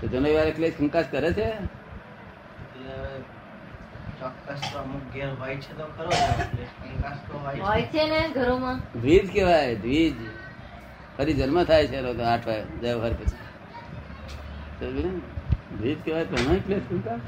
તો 0.00 0.06
જનોઈ 0.08 0.34
વાળા 0.34 0.50
ક્લેશ 0.50 0.74
કંકાસ 0.78 1.06
કરે 1.10 1.32
છે? 1.32 1.48
એટલે 2.64 2.94
ચોક્કસ 4.20 4.60
તો 4.72 4.78
હોય 5.40 5.56
છે 5.56 5.72
તો 5.78 5.84
ખરો 5.96 6.10
જ 6.10 6.22
એટલે 6.40 6.64
કંકાસ 6.90 7.18
તો 7.28 7.38
હોય 7.38 7.54
છે. 7.54 7.60
હોય 7.60 7.82
છે 7.82 8.02
ને 8.06 8.20
ઘરોમાં. 8.34 8.78
દ્વિજ 8.94 9.30
કેવાય 9.32 9.74
દ્વિજ. 9.76 10.14
ફરી 11.20 11.34
જન્મ 11.34 11.64
થાય 11.64 11.86
છે 11.86 11.96
એનો 11.96 12.12
તો 12.14 12.22
આઠ 12.22 12.48
વ્યવહાર 12.82 13.12
પછી? 13.12 13.38
દ્વિજ 15.78 15.98
કહેવાય 16.04 16.24
તો 16.24 16.36
ક્લેશ 16.66 16.86
કંકાસ 16.90 17.20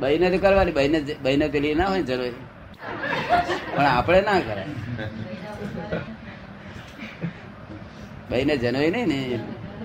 બહીને 0.00 0.30
તો 0.30 0.38
કરવાની 0.38 0.72
બહીને 0.72 0.98
બહીને 1.22 1.48
પેલી 1.48 1.74
ના 1.74 1.86
હોય 1.86 2.02
જરૂર. 2.02 2.34
પણ 3.76 3.86
આપણે 3.86 4.20
ના 4.20 4.40
કરાય. 4.40 4.66
બહીને 8.30 8.56
જનોય 8.56 8.90
નહીં 8.90 9.08
ને 9.08 9.18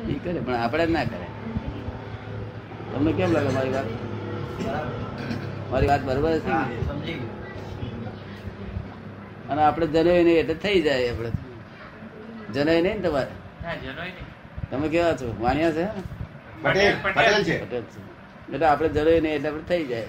એ. 0.09 0.19
કરે 0.23 0.39
પણ 0.39 0.55
આપણે 0.55 0.85
ના 0.85 1.03
કરે 1.03 1.27
તમને 2.93 3.11
કેમ 3.13 3.31
લાગે 3.31 3.49
મારી 3.49 3.69
વાત? 3.69 3.87
મારી 5.71 5.87
વાત 5.87 6.01
બરોબર 6.01 6.39
છે 6.39 6.51
અને 9.49 9.61
આપણે 9.63 9.87
જનોય 9.87 10.23
નહીં 10.23 10.37
એટલે 10.37 10.53
થઈ 10.53 10.81
જાય 10.81 11.09
આપણે. 11.09 11.31
જનોય 12.53 12.81
નહીં 12.81 13.01
ને 13.01 13.09
તમારે. 13.09 13.33
તમે 14.71 14.87
કેવા 14.87 15.13
છો? 15.13 15.35
વાણિયા 15.41 15.71
છે 15.71 15.85
પટેલ 16.63 16.95
પટેલ. 17.03 17.43
છે. 17.43 17.55
એટલે 18.53 18.65
આપણે 18.65 18.89
જનોય 18.89 19.19
નહીં 19.19 19.33
એટલે 19.33 19.49
આપણે 19.49 19.63
થઈ 19.69 19.83
જાય. 19.85 20.05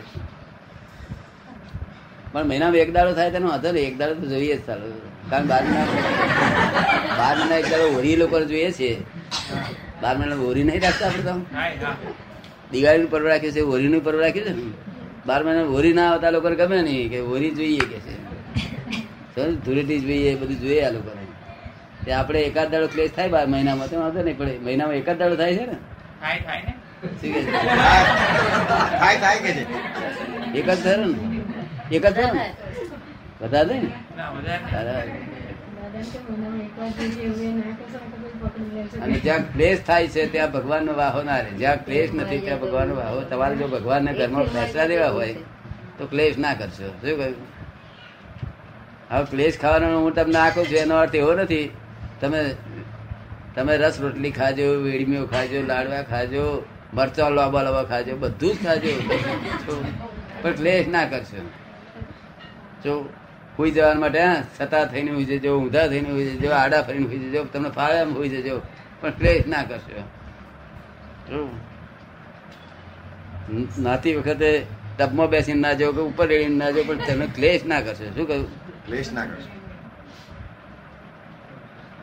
પણ 2.33 2.45
મહિનામાં 2.45 2.77
એક 2.77 2.93
દાડો 2.93 3.13
થાય 3.15 3.31
તેનો 3.31 3.49
હતો 3.49 3.73
ને 3.73 3.81
એક 3.81 3.99
દાડો 3.99 4.15
તો 4.15 4.27
જોઈએ 4.27 4.57
જ 4.57 4.67
ચાલો. 4.67 4.87
કારણ 5.31 5.47
બાર 5.47 5.63
મહિના 5.65 5.85
બાર 7.19 7.37
મહિના 7.39 7.57
એક 7.57 7.71
દાડો 7.71 7.87
હોરી 7.93 8.17
લોકો 8.17 8.41
જોઈએ 8.41 8.71
છે. 8.73 8.91
બાર 10.03 10.19
મહિના 10.19 10.35
હોરી 10.37 10.65
નહીં 10.65 10.83
રાખતા 10.83 11.07
આપણે 11.07 11.23
તો. 11.23 11.31
હા, 11.31 11.61
હા. 11.61 11.97
દિવાળીનું 12.73 13.11
પર્વ 13.11 13.29
રાખ્યું 13.29 13.53
છે 13.53 13.61
હોરીનું 13.61 14.05
પર્વ 14.05 14.21
રાખ્યું 14.21 14.47
છે 14.47 14.53
ને? 14.53 14.63
બાર 15.27 15.45
મહિના 15.45 15.63
હોરી 15.63 15.93
ના 15.93 16.13
આવતા 16.13 16.31
લોકોને 16.31 16.57
ગમે 16.57 16.83
નહીં 16.83 17.11
કે 17.11 17.21
હોરી 17.21 17.51
જોઈએ 17.51 17.79
કે 17.79 17.99
છે? 17.99 18.15
ધૂળેટી 19.53 20.01
જોઈએ 20.01 20.35
બધું 20.35 20.61
જોઈએ 20.61 20.83
આ 20.83 20.91
લોકોને. 20.91 21.25
તે 22.05 22.13
આપણે 22.13 22.41
એકાદ 22.41 22.71
દાડો 22.71 22.87
ક્લેશ 22.87 23.11
થાય 23.17 23.29
બાર 23.29 23.47
મહિનામાં 23.47 23.89
તો 23.89 24.01
વાંધો 24.01 24.23
નહીં 24.23 24.39
પડે 24.39 24.59
મહિનામાં 24.59 24.95
એકાદ 24.95 25.19
દાડો 25.19 25.37
થાય 25.37 25.57
છે 25.57 25.67
ને? 25.67 25.77
થાય 26.21 26.41
થાય 26.41 26.63
ને? 26.63 26.73
થાય 28.99 29.17
થાય 29.17 29.39
કે 29.39 29.53
છે? 29.53 29.65
એક 30.59 30.71
જ 30.71 30.85
થયો 30.85 31.05
ને? 31.05 31.97
એક 31.97 32.07
જ 32.07 32.15
થયો 32.15 32.35
ને? 32.35 32.55
બધા 33.41 33.65
થાય 33.65 33.81
ને? 33.81 33.91
ના 34.17 34.31
અને 39.03 39.15
જ્યાં 39.15 39.53
ક્લેશ 39.53 39.79
થાય 39.87 40.09
છે 40.09 40.27
ત્યાં 40.33 40.53
ભગવાનનો 40.53 40.95
વાહો 40.95 41.23
ના 41.23 41.37
રહે. 41.37 41.51
જ્યાં 41.51 41.85
ક્લેશ 41.85 42.11
નથી 42.15 42.39
ત્યાં 42.39 42.61
ભગવાનનો 42.61 42.95
વાહો. 42.95 43.21
તમારે 43.21 43.57
જો 43.57 43.69
ભગવાનના 43.69 44.13
ઘરમાં 44.13 44.45
ફેસલા 44.45 44.87
દેવા 44.87 45.09
હોય 45.09 45.35
તો 45.99 46.07
ક્લેશ 46.07 46.39
ના 46.39 46.55
કરશો. 46.55 46.89
શું 46.89 47.01
કહ્યું? 47.01 47.35
હવે 49.11 49.25
ક્લેશ 49.25 49.59
ખાવાનો 49.59 50.01
હું 50.01 50.15
તમને 50.15 50.39
આખું 50.39 50.67
છું 50.67 50.79
એનો 50.79 50.95
અર્થ 50.95 51.15
એવો 51.15 51.33
નથી. 51.33 51.71
તમે 52.25 52.54
તમે 53.57 53.76
રસ 53.76 54.00
રોટલી 54.00 54.31
ખાજો, 54.31 54.71
વેડમીઓ 54.85 55.26
ખાજો, 55.26 55.62
લાડવા 55.66 56.02
ખાજો, 56.02 56.45
મરચા 56.95 57.28
લાંબા 57.28 57.62
લાંબા 57.62 57.83
ખાજો, 57.83 58.16
બધું 58.16 58.54
જ 58.54 58.64
ખાજો. 58.64 58.93
પણ 60.43 60.52
ક્લેશ 60.52 60.88
ના 60.88 61.04
કરશો. 61.04 61.45
જો 62.85 62.95
હુઈ 63.59 63.71
જવા 63.71 63.95
માટે, 63.95 64.21
હા 64.21 64.43
છતાં 64.61 64.87
થઈને 64.87 65.11
હુઈ 65.11 65.25
જજો 65.25 65.59
ઊંધા 65.59 65.87
થઈને 65.88 66.11
હુઈ 66.11 66.31
જજો 66.31 66.50
આડા 66.52 66.83
ફરીને 66.83 67.07
હોઈ 67.07 67.19
જજો 67.19 67.45
તમને 67.45 67.69
ફાવે 67.69 67.99
એમ 67.99 68.14
હુઈ 68.14 68.28
જજો 68.28 68.61
પણ 69.00 69.11
ક્લેશ 69.11 69.47
ના 69.47 69.62
કરશો. 69.62 70.04
નાતી 73.78 74.14
વખતે 74.16 74.66
ટબમાં 74.99 75.28
બેસીને 75.28 75.61
ના 75.61 75.73
જાઓ 75.73 75.93
કે 75.93 76.00
ઉપર 76.00 76.26
રેડીને 76.26 76.57
ના 76.57 76.71
જાઓ, 76.71 76.85
પણ 76.85 76.97
તમે 76.97 77.26
ક્લેશ 77.26 77.64
ના 77.64 77.81
કરશો. 77.81 78.04
શું 78.16 78.26
કહ્યું? 78.26 78.49
ક્લેશ 78.87 79.12
ના 79.12 79.25
કરશો. 79.25 79.63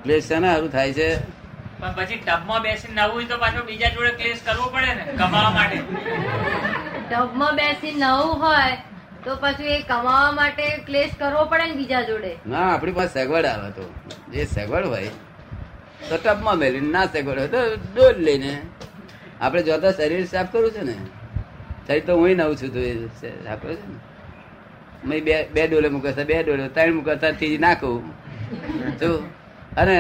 ક્લેશ 0.03 0.27
છે 0.29 0.39
ને 0.39 0.47
સારું 0.53 0.71
થાય 0.75 0.93
છે. 0.99 1.09
પણ 1.79 1.93
પછી 1.97 2.19
ટબમાં 2.27 2.61
બેસીને 2.67 2.95
નવું 3.01 3.15
હોય 3.15 3.27
તો 3.31 3.37
પાછો 3.43 3.61
બીજા 3.69 3.91
જોડે 3.95 4.11
ક્લેશ 4.19 4.41
કરવો 4.45 4.65
પડે 4.73 4.91
ને 4.99 5.03
કમાવા 5.19 5.53
માટે. 5.57 5.77
ટબમાં 7.09 7.55
બેસી 7.59 7.93
નવું 8.03 8.35
હોય 8.43 8.75
તો 9.25 9.31
પછી 9.41 9.73
એ 9.77 9.79
કમાવા 9.89 10.31
માટે 10.39 10.65
ક્લેશ 10.87 11.15
કરવો 11.21 11.41
પડે 11.51 11.65
ને 11.71 11.75
બીજા 11.79 12.03
જોડે. 12.09 12.31
ના 12.51 12.67
આપણી 12.73 12.97
પાસે 12.99 13.17
સગવડ 13.23 13.45
આવે 13.53 13.69
તો. 13.77 13.85
જે 14.33 14.45
સગવડ 14.45 14.85
હોય 14.93 15.11
તો 16.09 16.15
ટબમાં 16.17 16.57
મેળવીને 16.61 16.91
ના 16.97 17.07
સગવડ 17.13 17.39
હોય 17.39 17.51
તો 17.55 17.61
ડોલ 17.95 18.15
લઈને. 18.27 18.53
આપણે 19.41 19.61
જોતા 19.67 19.91
શરીર 19.97 20.23
સાફ 20.33 20.49
કરવું 20.53 20.71
છે 20.77 20.83
ને 20.89 20.95
શરીર 21.87 22.05
તો 22.07 22.13
હું 22.21 22.31
નવું 22.37 22.55
છું 22.61 22.71
તો 22.75 22.79
એ 22.79 22.93
સાફ 23.21 23.61
કરું 23.61 23.77
છે 23.81 23.87
ને. 23.91 23.99
મેં 25.09 25.23
બે 25.27 25.35
બે 25.53 25.67
ડોલે 25.67 25.89
મૂકતા 25.89 26.25
બે 26.31 26.43
ડોલે 26.43 26.65
ત્રણ 26.75 26.93
મૂકતા 26.97 27.31
ત્રીજી 27.37 27.61
નાખું. 27.67 28.03
શું 28.99 29.15
અને 29.77 29.97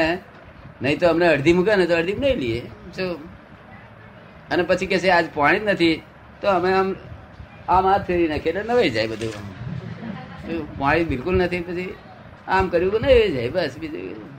નહીં 0.81 0.99
તો 0.99 1.05
અમને 1.09 1.27
અડધી 1.27 1.53
મૂકે 1.53 1.75
ને 1.75 1.85
તો 1.85 1.95
અડધી 2.01 2.19
નહીં 2.23 2.37
લઈએ 2.39 2.61
શું 2.95 3.09
અને 4.51 4.63
પછી 4.63 4.89
કે 4.91 4.97
છે 4.99 5.09
આજ 5.09 5.25
પાણી 5.35 5.59
જ 5.59 5.63
નથી. 5.73 5.97
તો 6.41 6.47
અમે 6.47 6.69
આમ 6.73 6.87
આમ 7.69 7.83
હાથ 7.85 8.05
ફેરી 8.07 8.27
નાખીએ 8.27 8.51
એટલે 8.51 8.63
નવાઈ 8.73 8.89
જાય 8.89 9.07
બધું. 9.07 9.33
આમ 9.37 10.65
પાણી 10.79 11.07
બિલકુલ 11.11 11.35
નથી 11.37 11.63
પછી 11.67 11.89
આમ 12.47 12.69
કર્યું 12.69 12.91
કે 12.93 12.99
નવાઈ 12.99 13.31
જાય 13.35 13.49
બસ 13.55 13.75
બીજું 13.81 14.29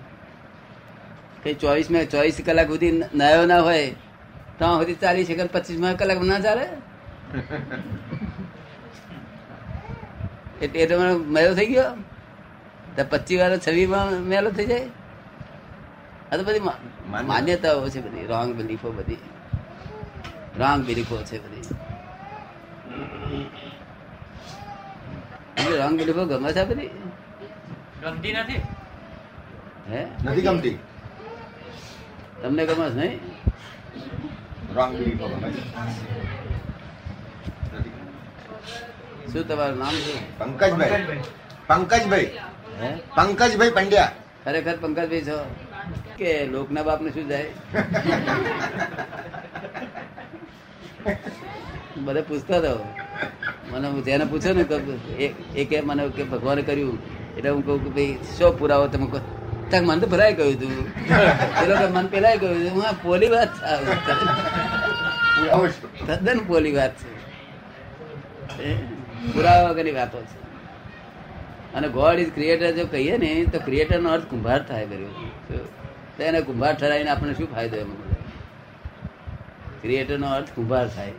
કઈ. 1.42 1.54
ચોવીસમાં 1.60 2.06
ચોવીસ 2.12 2.38
કલાક 2.46 2.68
સુધી 2.72 2.92
નયો 3.14 3.44
ના 3.52 3.62
હોય 3.68 3.86
તો 4.58 4.64
સુધી 4.78 5.00
ચાલીસ 5.04 5.26
સેકન્ડ 5.28 5.52
પચીસમાં 5.54 5.94
કલાક 6.00 6.20
ના 6.30 6.40
ચાલે? 6.46 6.66
એટલે 10.62 10.78
એ 10.82 10.86
તો 10.86 10.94
મેલો 11.36 11.52
થઈ 11.58 11.70
ગયો. 11.72 11.92
તો 12.96 13.02
પચીસ 13.12 13.38
વાર 13.40 13.52
છવ્વીસમાં 13.58 14.08
મેલો 14.32 14.50
થઈ 14.58 14.66
જાય. 14.72 14.88
આ 16.32 16.36
તો 16.36 16.44
બધી 16.44 16.64
માન્યતાઓ 17.26 17.88
છે 17.88 18.00
બધી. 18.00 18.26
રોંગ 18.26 18.54
બિલીફો 18.54 18.92
બધી. 18.92 19.18
રોંગ 20.58 20.84
બિલીફો 20.86 21.16
છે 21.22 21.36
બધી. 21.44 21.64
રોંગ 25.76 25.98
બિલીફો 25.98 26.24
ગમે 26.24 26.52
છે 26.52 26.64
બધી? 26.64 26.90
ગમતી 28.02 28.32
નથી? 28.32 28.60
હે? 29.90 30.00
નથી 30.24 30.42
ગમતી. 30.42 30.78
તમને 32.42 32.66
ગમે 32.66 32.86
છે 32.90 32.94
નહીં? 32.94 33.20
રોંગ 34.74 34.92
બિલીફો 34.98 35.28
ગમે 35.28 35.48
છે. 35.50 35.62
શું 39.32 39.48
તમારું 39.48 39.78
નામ 39.78 39.94
શું? 40.04 40.38
પંકજભાઈ. 40.38 41.18
પંકજભાઈ. 41.66 42.28
હે? 42.80 42.90
પંકજભાઈ 43.16 43.70
પંડ્યા. 43.70 44.12
ખરેખર 44.44 44.76
પંકજભાઈ 44.76 45.24
છો? 45.24 45.38
કે 46.18 46.46
લોકના 46.46 46.82
બાપ 46.82 47.02
ને 47.02 47.10
શું 47.10 47.28
જાય? 47.28 47.50
બધા 51.96 52.20
પૂછતા 52.20 52.56
હતા. 52.56 52.68
મને 53.70 54.02
જેને 54.02 54.24
પૂછો 54.24 54.52
ને 54.52 54.62
એ- 55.24 55.34
એ 55.56 55.64
કે 55.64 55.80
મને 55.80 56.08
કે 56.08 56.22
ભગવાને 56.22 56.62
કર્યું. 56.62 56.98
એટલે 57.36 57.50
હું 57.50 57.66
કહું 57.66 57.84
કે 57.84 57.90
ભાઈ 57.90 58.18
શો 58.38 58.52
પુરાવો? 58.52 58.86
તમે 58.86 59.06
કહો 59.06 59.18
તક 59.70 59.82
મન 59.82 60.00
તો 60.00 60.06
ભરાય 60.06 60.32
ગયું 60.32 60.60
તું. 60.60 60.94
પેલો 61.60 61.76
કે 61.76 61.86
મન 61.86 62.06
પેલાય 62.06 62.38
ગયું 62.38 62.54
તું. 62.54 62.70
હું 62.70 63.02
પોલી 63.02 63.28
વાત. 63.28 63.48
તદ્દન 66.06 66.38
પોલી 66.38 66.72
વાત 66.72 66.94
છે. 66.94 67.12
પુરાવા 69.32 69.70
વગરની 69.70 69.90
વાતો 69.90 70.20
છે. 70.20 70.42
અને 71.74 71.88
ગોડ 71.88 72.18
ઇઝ 72.18 72.32
ક્રિએટર 72.34 72.70
જો 72.70 72.86
કહીએ 72.86 73.16
ને 73.16 73.44
તો 73.52 73.58
ક્રિએટર 73.58 74.00
નો 74.00 74.10
અર્થ 74.10 74.24
કુંભાર 74.24 74.66
થાય 74.66 74.86
કર્યો 74.86 75.08
તો 76.22 76.28
એને 76.28 76.40
કુંભાર 76.40 76.74
ઠરાવીને 76.74 77.10
આપણને 77.10 77.34
શું 77.34 77.48
ફાયદો 77.54 77.76
એમાં? 77.76 78.10
ક્રિએટરનો 79.82 80.26
અર્થ 80.26 80.50
કુંભાર 80.54 80.88
થાય. 80.88 81.12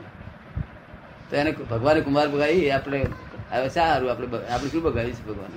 તો 1.29 1.36
એને 1.36 1.51
ભગવાને 1.51 2.01
કુંભાર 2.01 2.27
બગાડી 2.27 2.72
આપણે 2.72 3.00
હવે 3.51 3.69
સારું 3.69 4.12
આપણે 4.12 4.27
આપણે 4.50 4.69
શું 4.69 4.83
બગાડીશું 4.83 5.25
ભગવાન? 5.25 5.53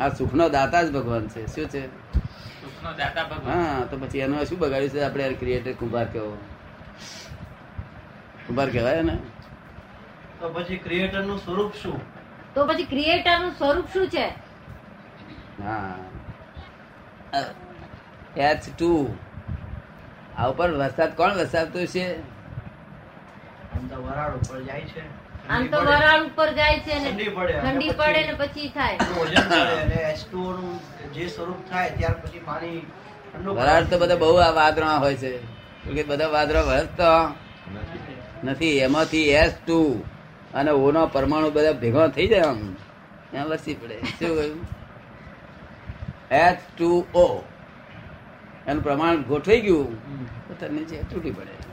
આ 0.00 0.08
સુખનો 0.08 0.48
દાતા 0.48 0.82
જ 0.82 0.92
ભગવાન 0.92 1.28
છે 1.28 1.46
શું 1.46 1.68
છે? 1.68 1.82
સુખનો 2.60 2.92
દાતા 2.92 3.24
ભગવાન. 3.24 3.58
હા 3.58 3.84
તો 3.90 3.96
પછી 3.96 4.18
એનું 4.18 4.46
શું 4.46 4.58
બગાડ્યું 4.58 4.90
છે 4.90 5.02
આપણે 5.02 5.34
ક્રિએટર 5.34 5.72
કુંભાર 5.72 6.04
કેવો 6.04 6.36
કુંભાર 8.46 8.68
કહેવાય 8.70 9.02
ને 9.02 9.18
તો 10.40 10.48
પછી 10.48 10.76
ક્રિએટરનું 10.76 11.38
સ્વરૂપ 11.38 11.72
શું? 11.82 12.00
તો 12.54 12.66
પછી 12.66 12.84
ક્રિએટરનું 12.84 13.52
સ્વરૂપ 13.58 13.86
શું 13.92 14.08
છે? 14.08 14.26
હા. 15.62 15.96
એચ 18.36 18.78
ટુ 18.78 19.16
આ 20.38 20.46
ઉપર 20.46 20.70
વરસાદ 20.70 21.16
કોણ 21.16 21.34
વરસાદતું 21.34 21.86
છે 21.86 22.32
તો 23.82 24.02
વરાળ 24.02 24.36
ઉપર 24.36 24.62
જાય 24.62 24.80
છે. 24.80 25.22
આમ 25.48 25.66
તો 25.66 25.80
વરાળ 25.80 26.26
ઉપર 26.26 26.52
જાય 26.52 26.80
છે 26.80 26.98
ને 26.98 27.10
ઠંડી 27.10 27.28
પડે. 27.28 27.52
અને 27.52 27.70
ઠંડી 27.70 27.88
પછી- 27.88 27.98
પડે 27.98 28.26
ને 28.26 28.32
પછી 28.32 28.68
થાય. 28.68 28.94
એનું 28.94 29.22
વજન 29.22 29.48
કરે 29.48 29.80
અને 29.82 30.12
H2O 30.12 30.36
નું 30.36 30.80
જે 31.12 31.28
સ્વરૂપ 31.28 31.70
થાય 31.70 31.90
ત્યાર 31.90 32.12
પછી 32.12 32.38
પાણી 32.38 32.86
વરાળ 33.44 33.84
તો 33.84 33.98
બધા 33.98 34.16
બહુ 34.16 34.34
આ 34.34 34.50
વાદળા 34.50 34.96
હોય 34.96 35.14
છે. 35.14 35.38
કે 35.94 36.02
બધા 36.02 36.26
વાદળા 36.28 36.60
વરસતા 36.60 37.32
નથી. 38.44 38.78
એમાંથી 38.78 39.28
એસ 39.30 39.54
ટુ 39.66 40.04
અને 40.54 40.70
ઓનો 40.70 40.90
નો 40.90 41.06
પરમાણુ 41.06 41.50
બધા 41.50 41.72
ભેગો 41.72 42.08
થઈ 42.08 42.26
જાય 42.26 42.40
આમ. 42.40 42.74
ત્યાં 43.30 43.46
વસી 43.46 43.74
પડે. 43.74 44.00
શું 44.00 44.36
કહ્યું? 44.36 44.66
એચ 46.30 46.58
ટુ 46.78 47.06
ઓ 47.14 47.44
એનું 48.66 48.82
પ્રમાણ 48.82 49.16
ગોઠવાઈ 49.16 49.60
ગયું. 49.60 49.94
તો 50.48 50.66
તને 50.66 50.78
જે 50.78 50.96
તૂટી 50.96 51.30
પડે. 51.30 51.72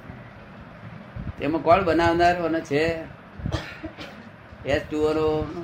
તેમાં 1.40 1.62
કોણ 1.62 1.84
બનાવનાર 1.84 2.36
અને 2.36 2.62
છે? 2.62 2.86
એસ 4.66 4.82
ટુઓનો 4.92 5.64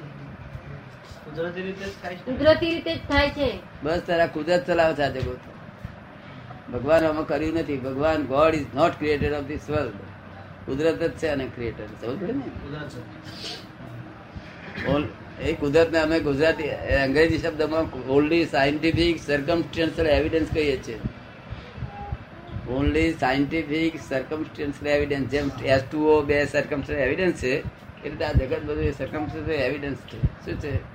કુદરતી 1.25 1.62
રીતે 1.62 1.86
જ 1.86 1.89
થાય 2.03 2.15
છે. 2.15 2.25
કુદરતી 2.25 2.70
રીતે 2.70 2.96
જ 2.96 2.98
થાય 2.98 3.29
છે. 3.29 3.60
બસ 3.84 4.01
તારા 4.08 4.27
કુદરત 4.27 4.67
ચલાવે 4.67 4.94
છે 4.94 5.22
જગત 5.22 5.38
ભગવાન 6.74 7.05
આમાં 7.05 7.27
કર્યું 7.27 7.53
નથી. 7.53 7.77
ભગવાન 7.77 8.25
god 8.25 8.55
is 8.55 8.65
not 8.75 8.91
created 8.91 9.34
of 9.34 9.44
this 9.44 9.70
world 9.70 9.91
કુદરત 10.65 11.03
જ 11.03 11.12
છે 11.12 11.27
અને 11.27 11.46
ક્રિએટર 11.55 11.86
સમજ 11.86 12.24
ને? 12.24 12.39
કુદરત 12.39 12.89
છે. 12.89 13.25
ઓલ- 14.88 15.41
એ 15.41 15.53
કુદરતને 15.53 16.00
અમે 16.00 16.20
ગુજરાતી 16.20 16.63
એ 16.63 16.96
અંગ્રેજી 16.96 17.38
શબ્દમાં 17.38 18.08
ઓલ્ડી 18.08 18.46
સાયન્ટિફિક 18.46 19.20
સર્કમસ્ટન્શિયલ 19.24 20.08
એવિડન્સ 20.08 20.48
કહીએ 20.53 20.77
છીએ. 20.88 21.00
ઓનલી 22.75 23.13
સાયન્ટિફિક 23.13 23.94
સર્કમસ્ટન્શિયલ 24.10 24.88
એવિડન્સ 24.88 25.32
જેમ 25.32 25.51
એસ 25.65 25.82
ટુ 25.91 26.22
બે 26.22 26.46
સર્કમસ્ટન્શિયલ 26.46 27.00
એવિડન્સ 27.00 27.39
છે 27.44 27.53
એ 28.03 28.10
રીતે 28.10 28.25
આ 28.25 28.32
જગત 28.32 28.63
બધું 28.63 28.91
સર્કમસ્ટન્શિયલ 28.91 29.62
એવિડન્સ 29.62 29.98
છે. 30.12 30.20
શું 30.46 30.60
છે? 30.62 30.95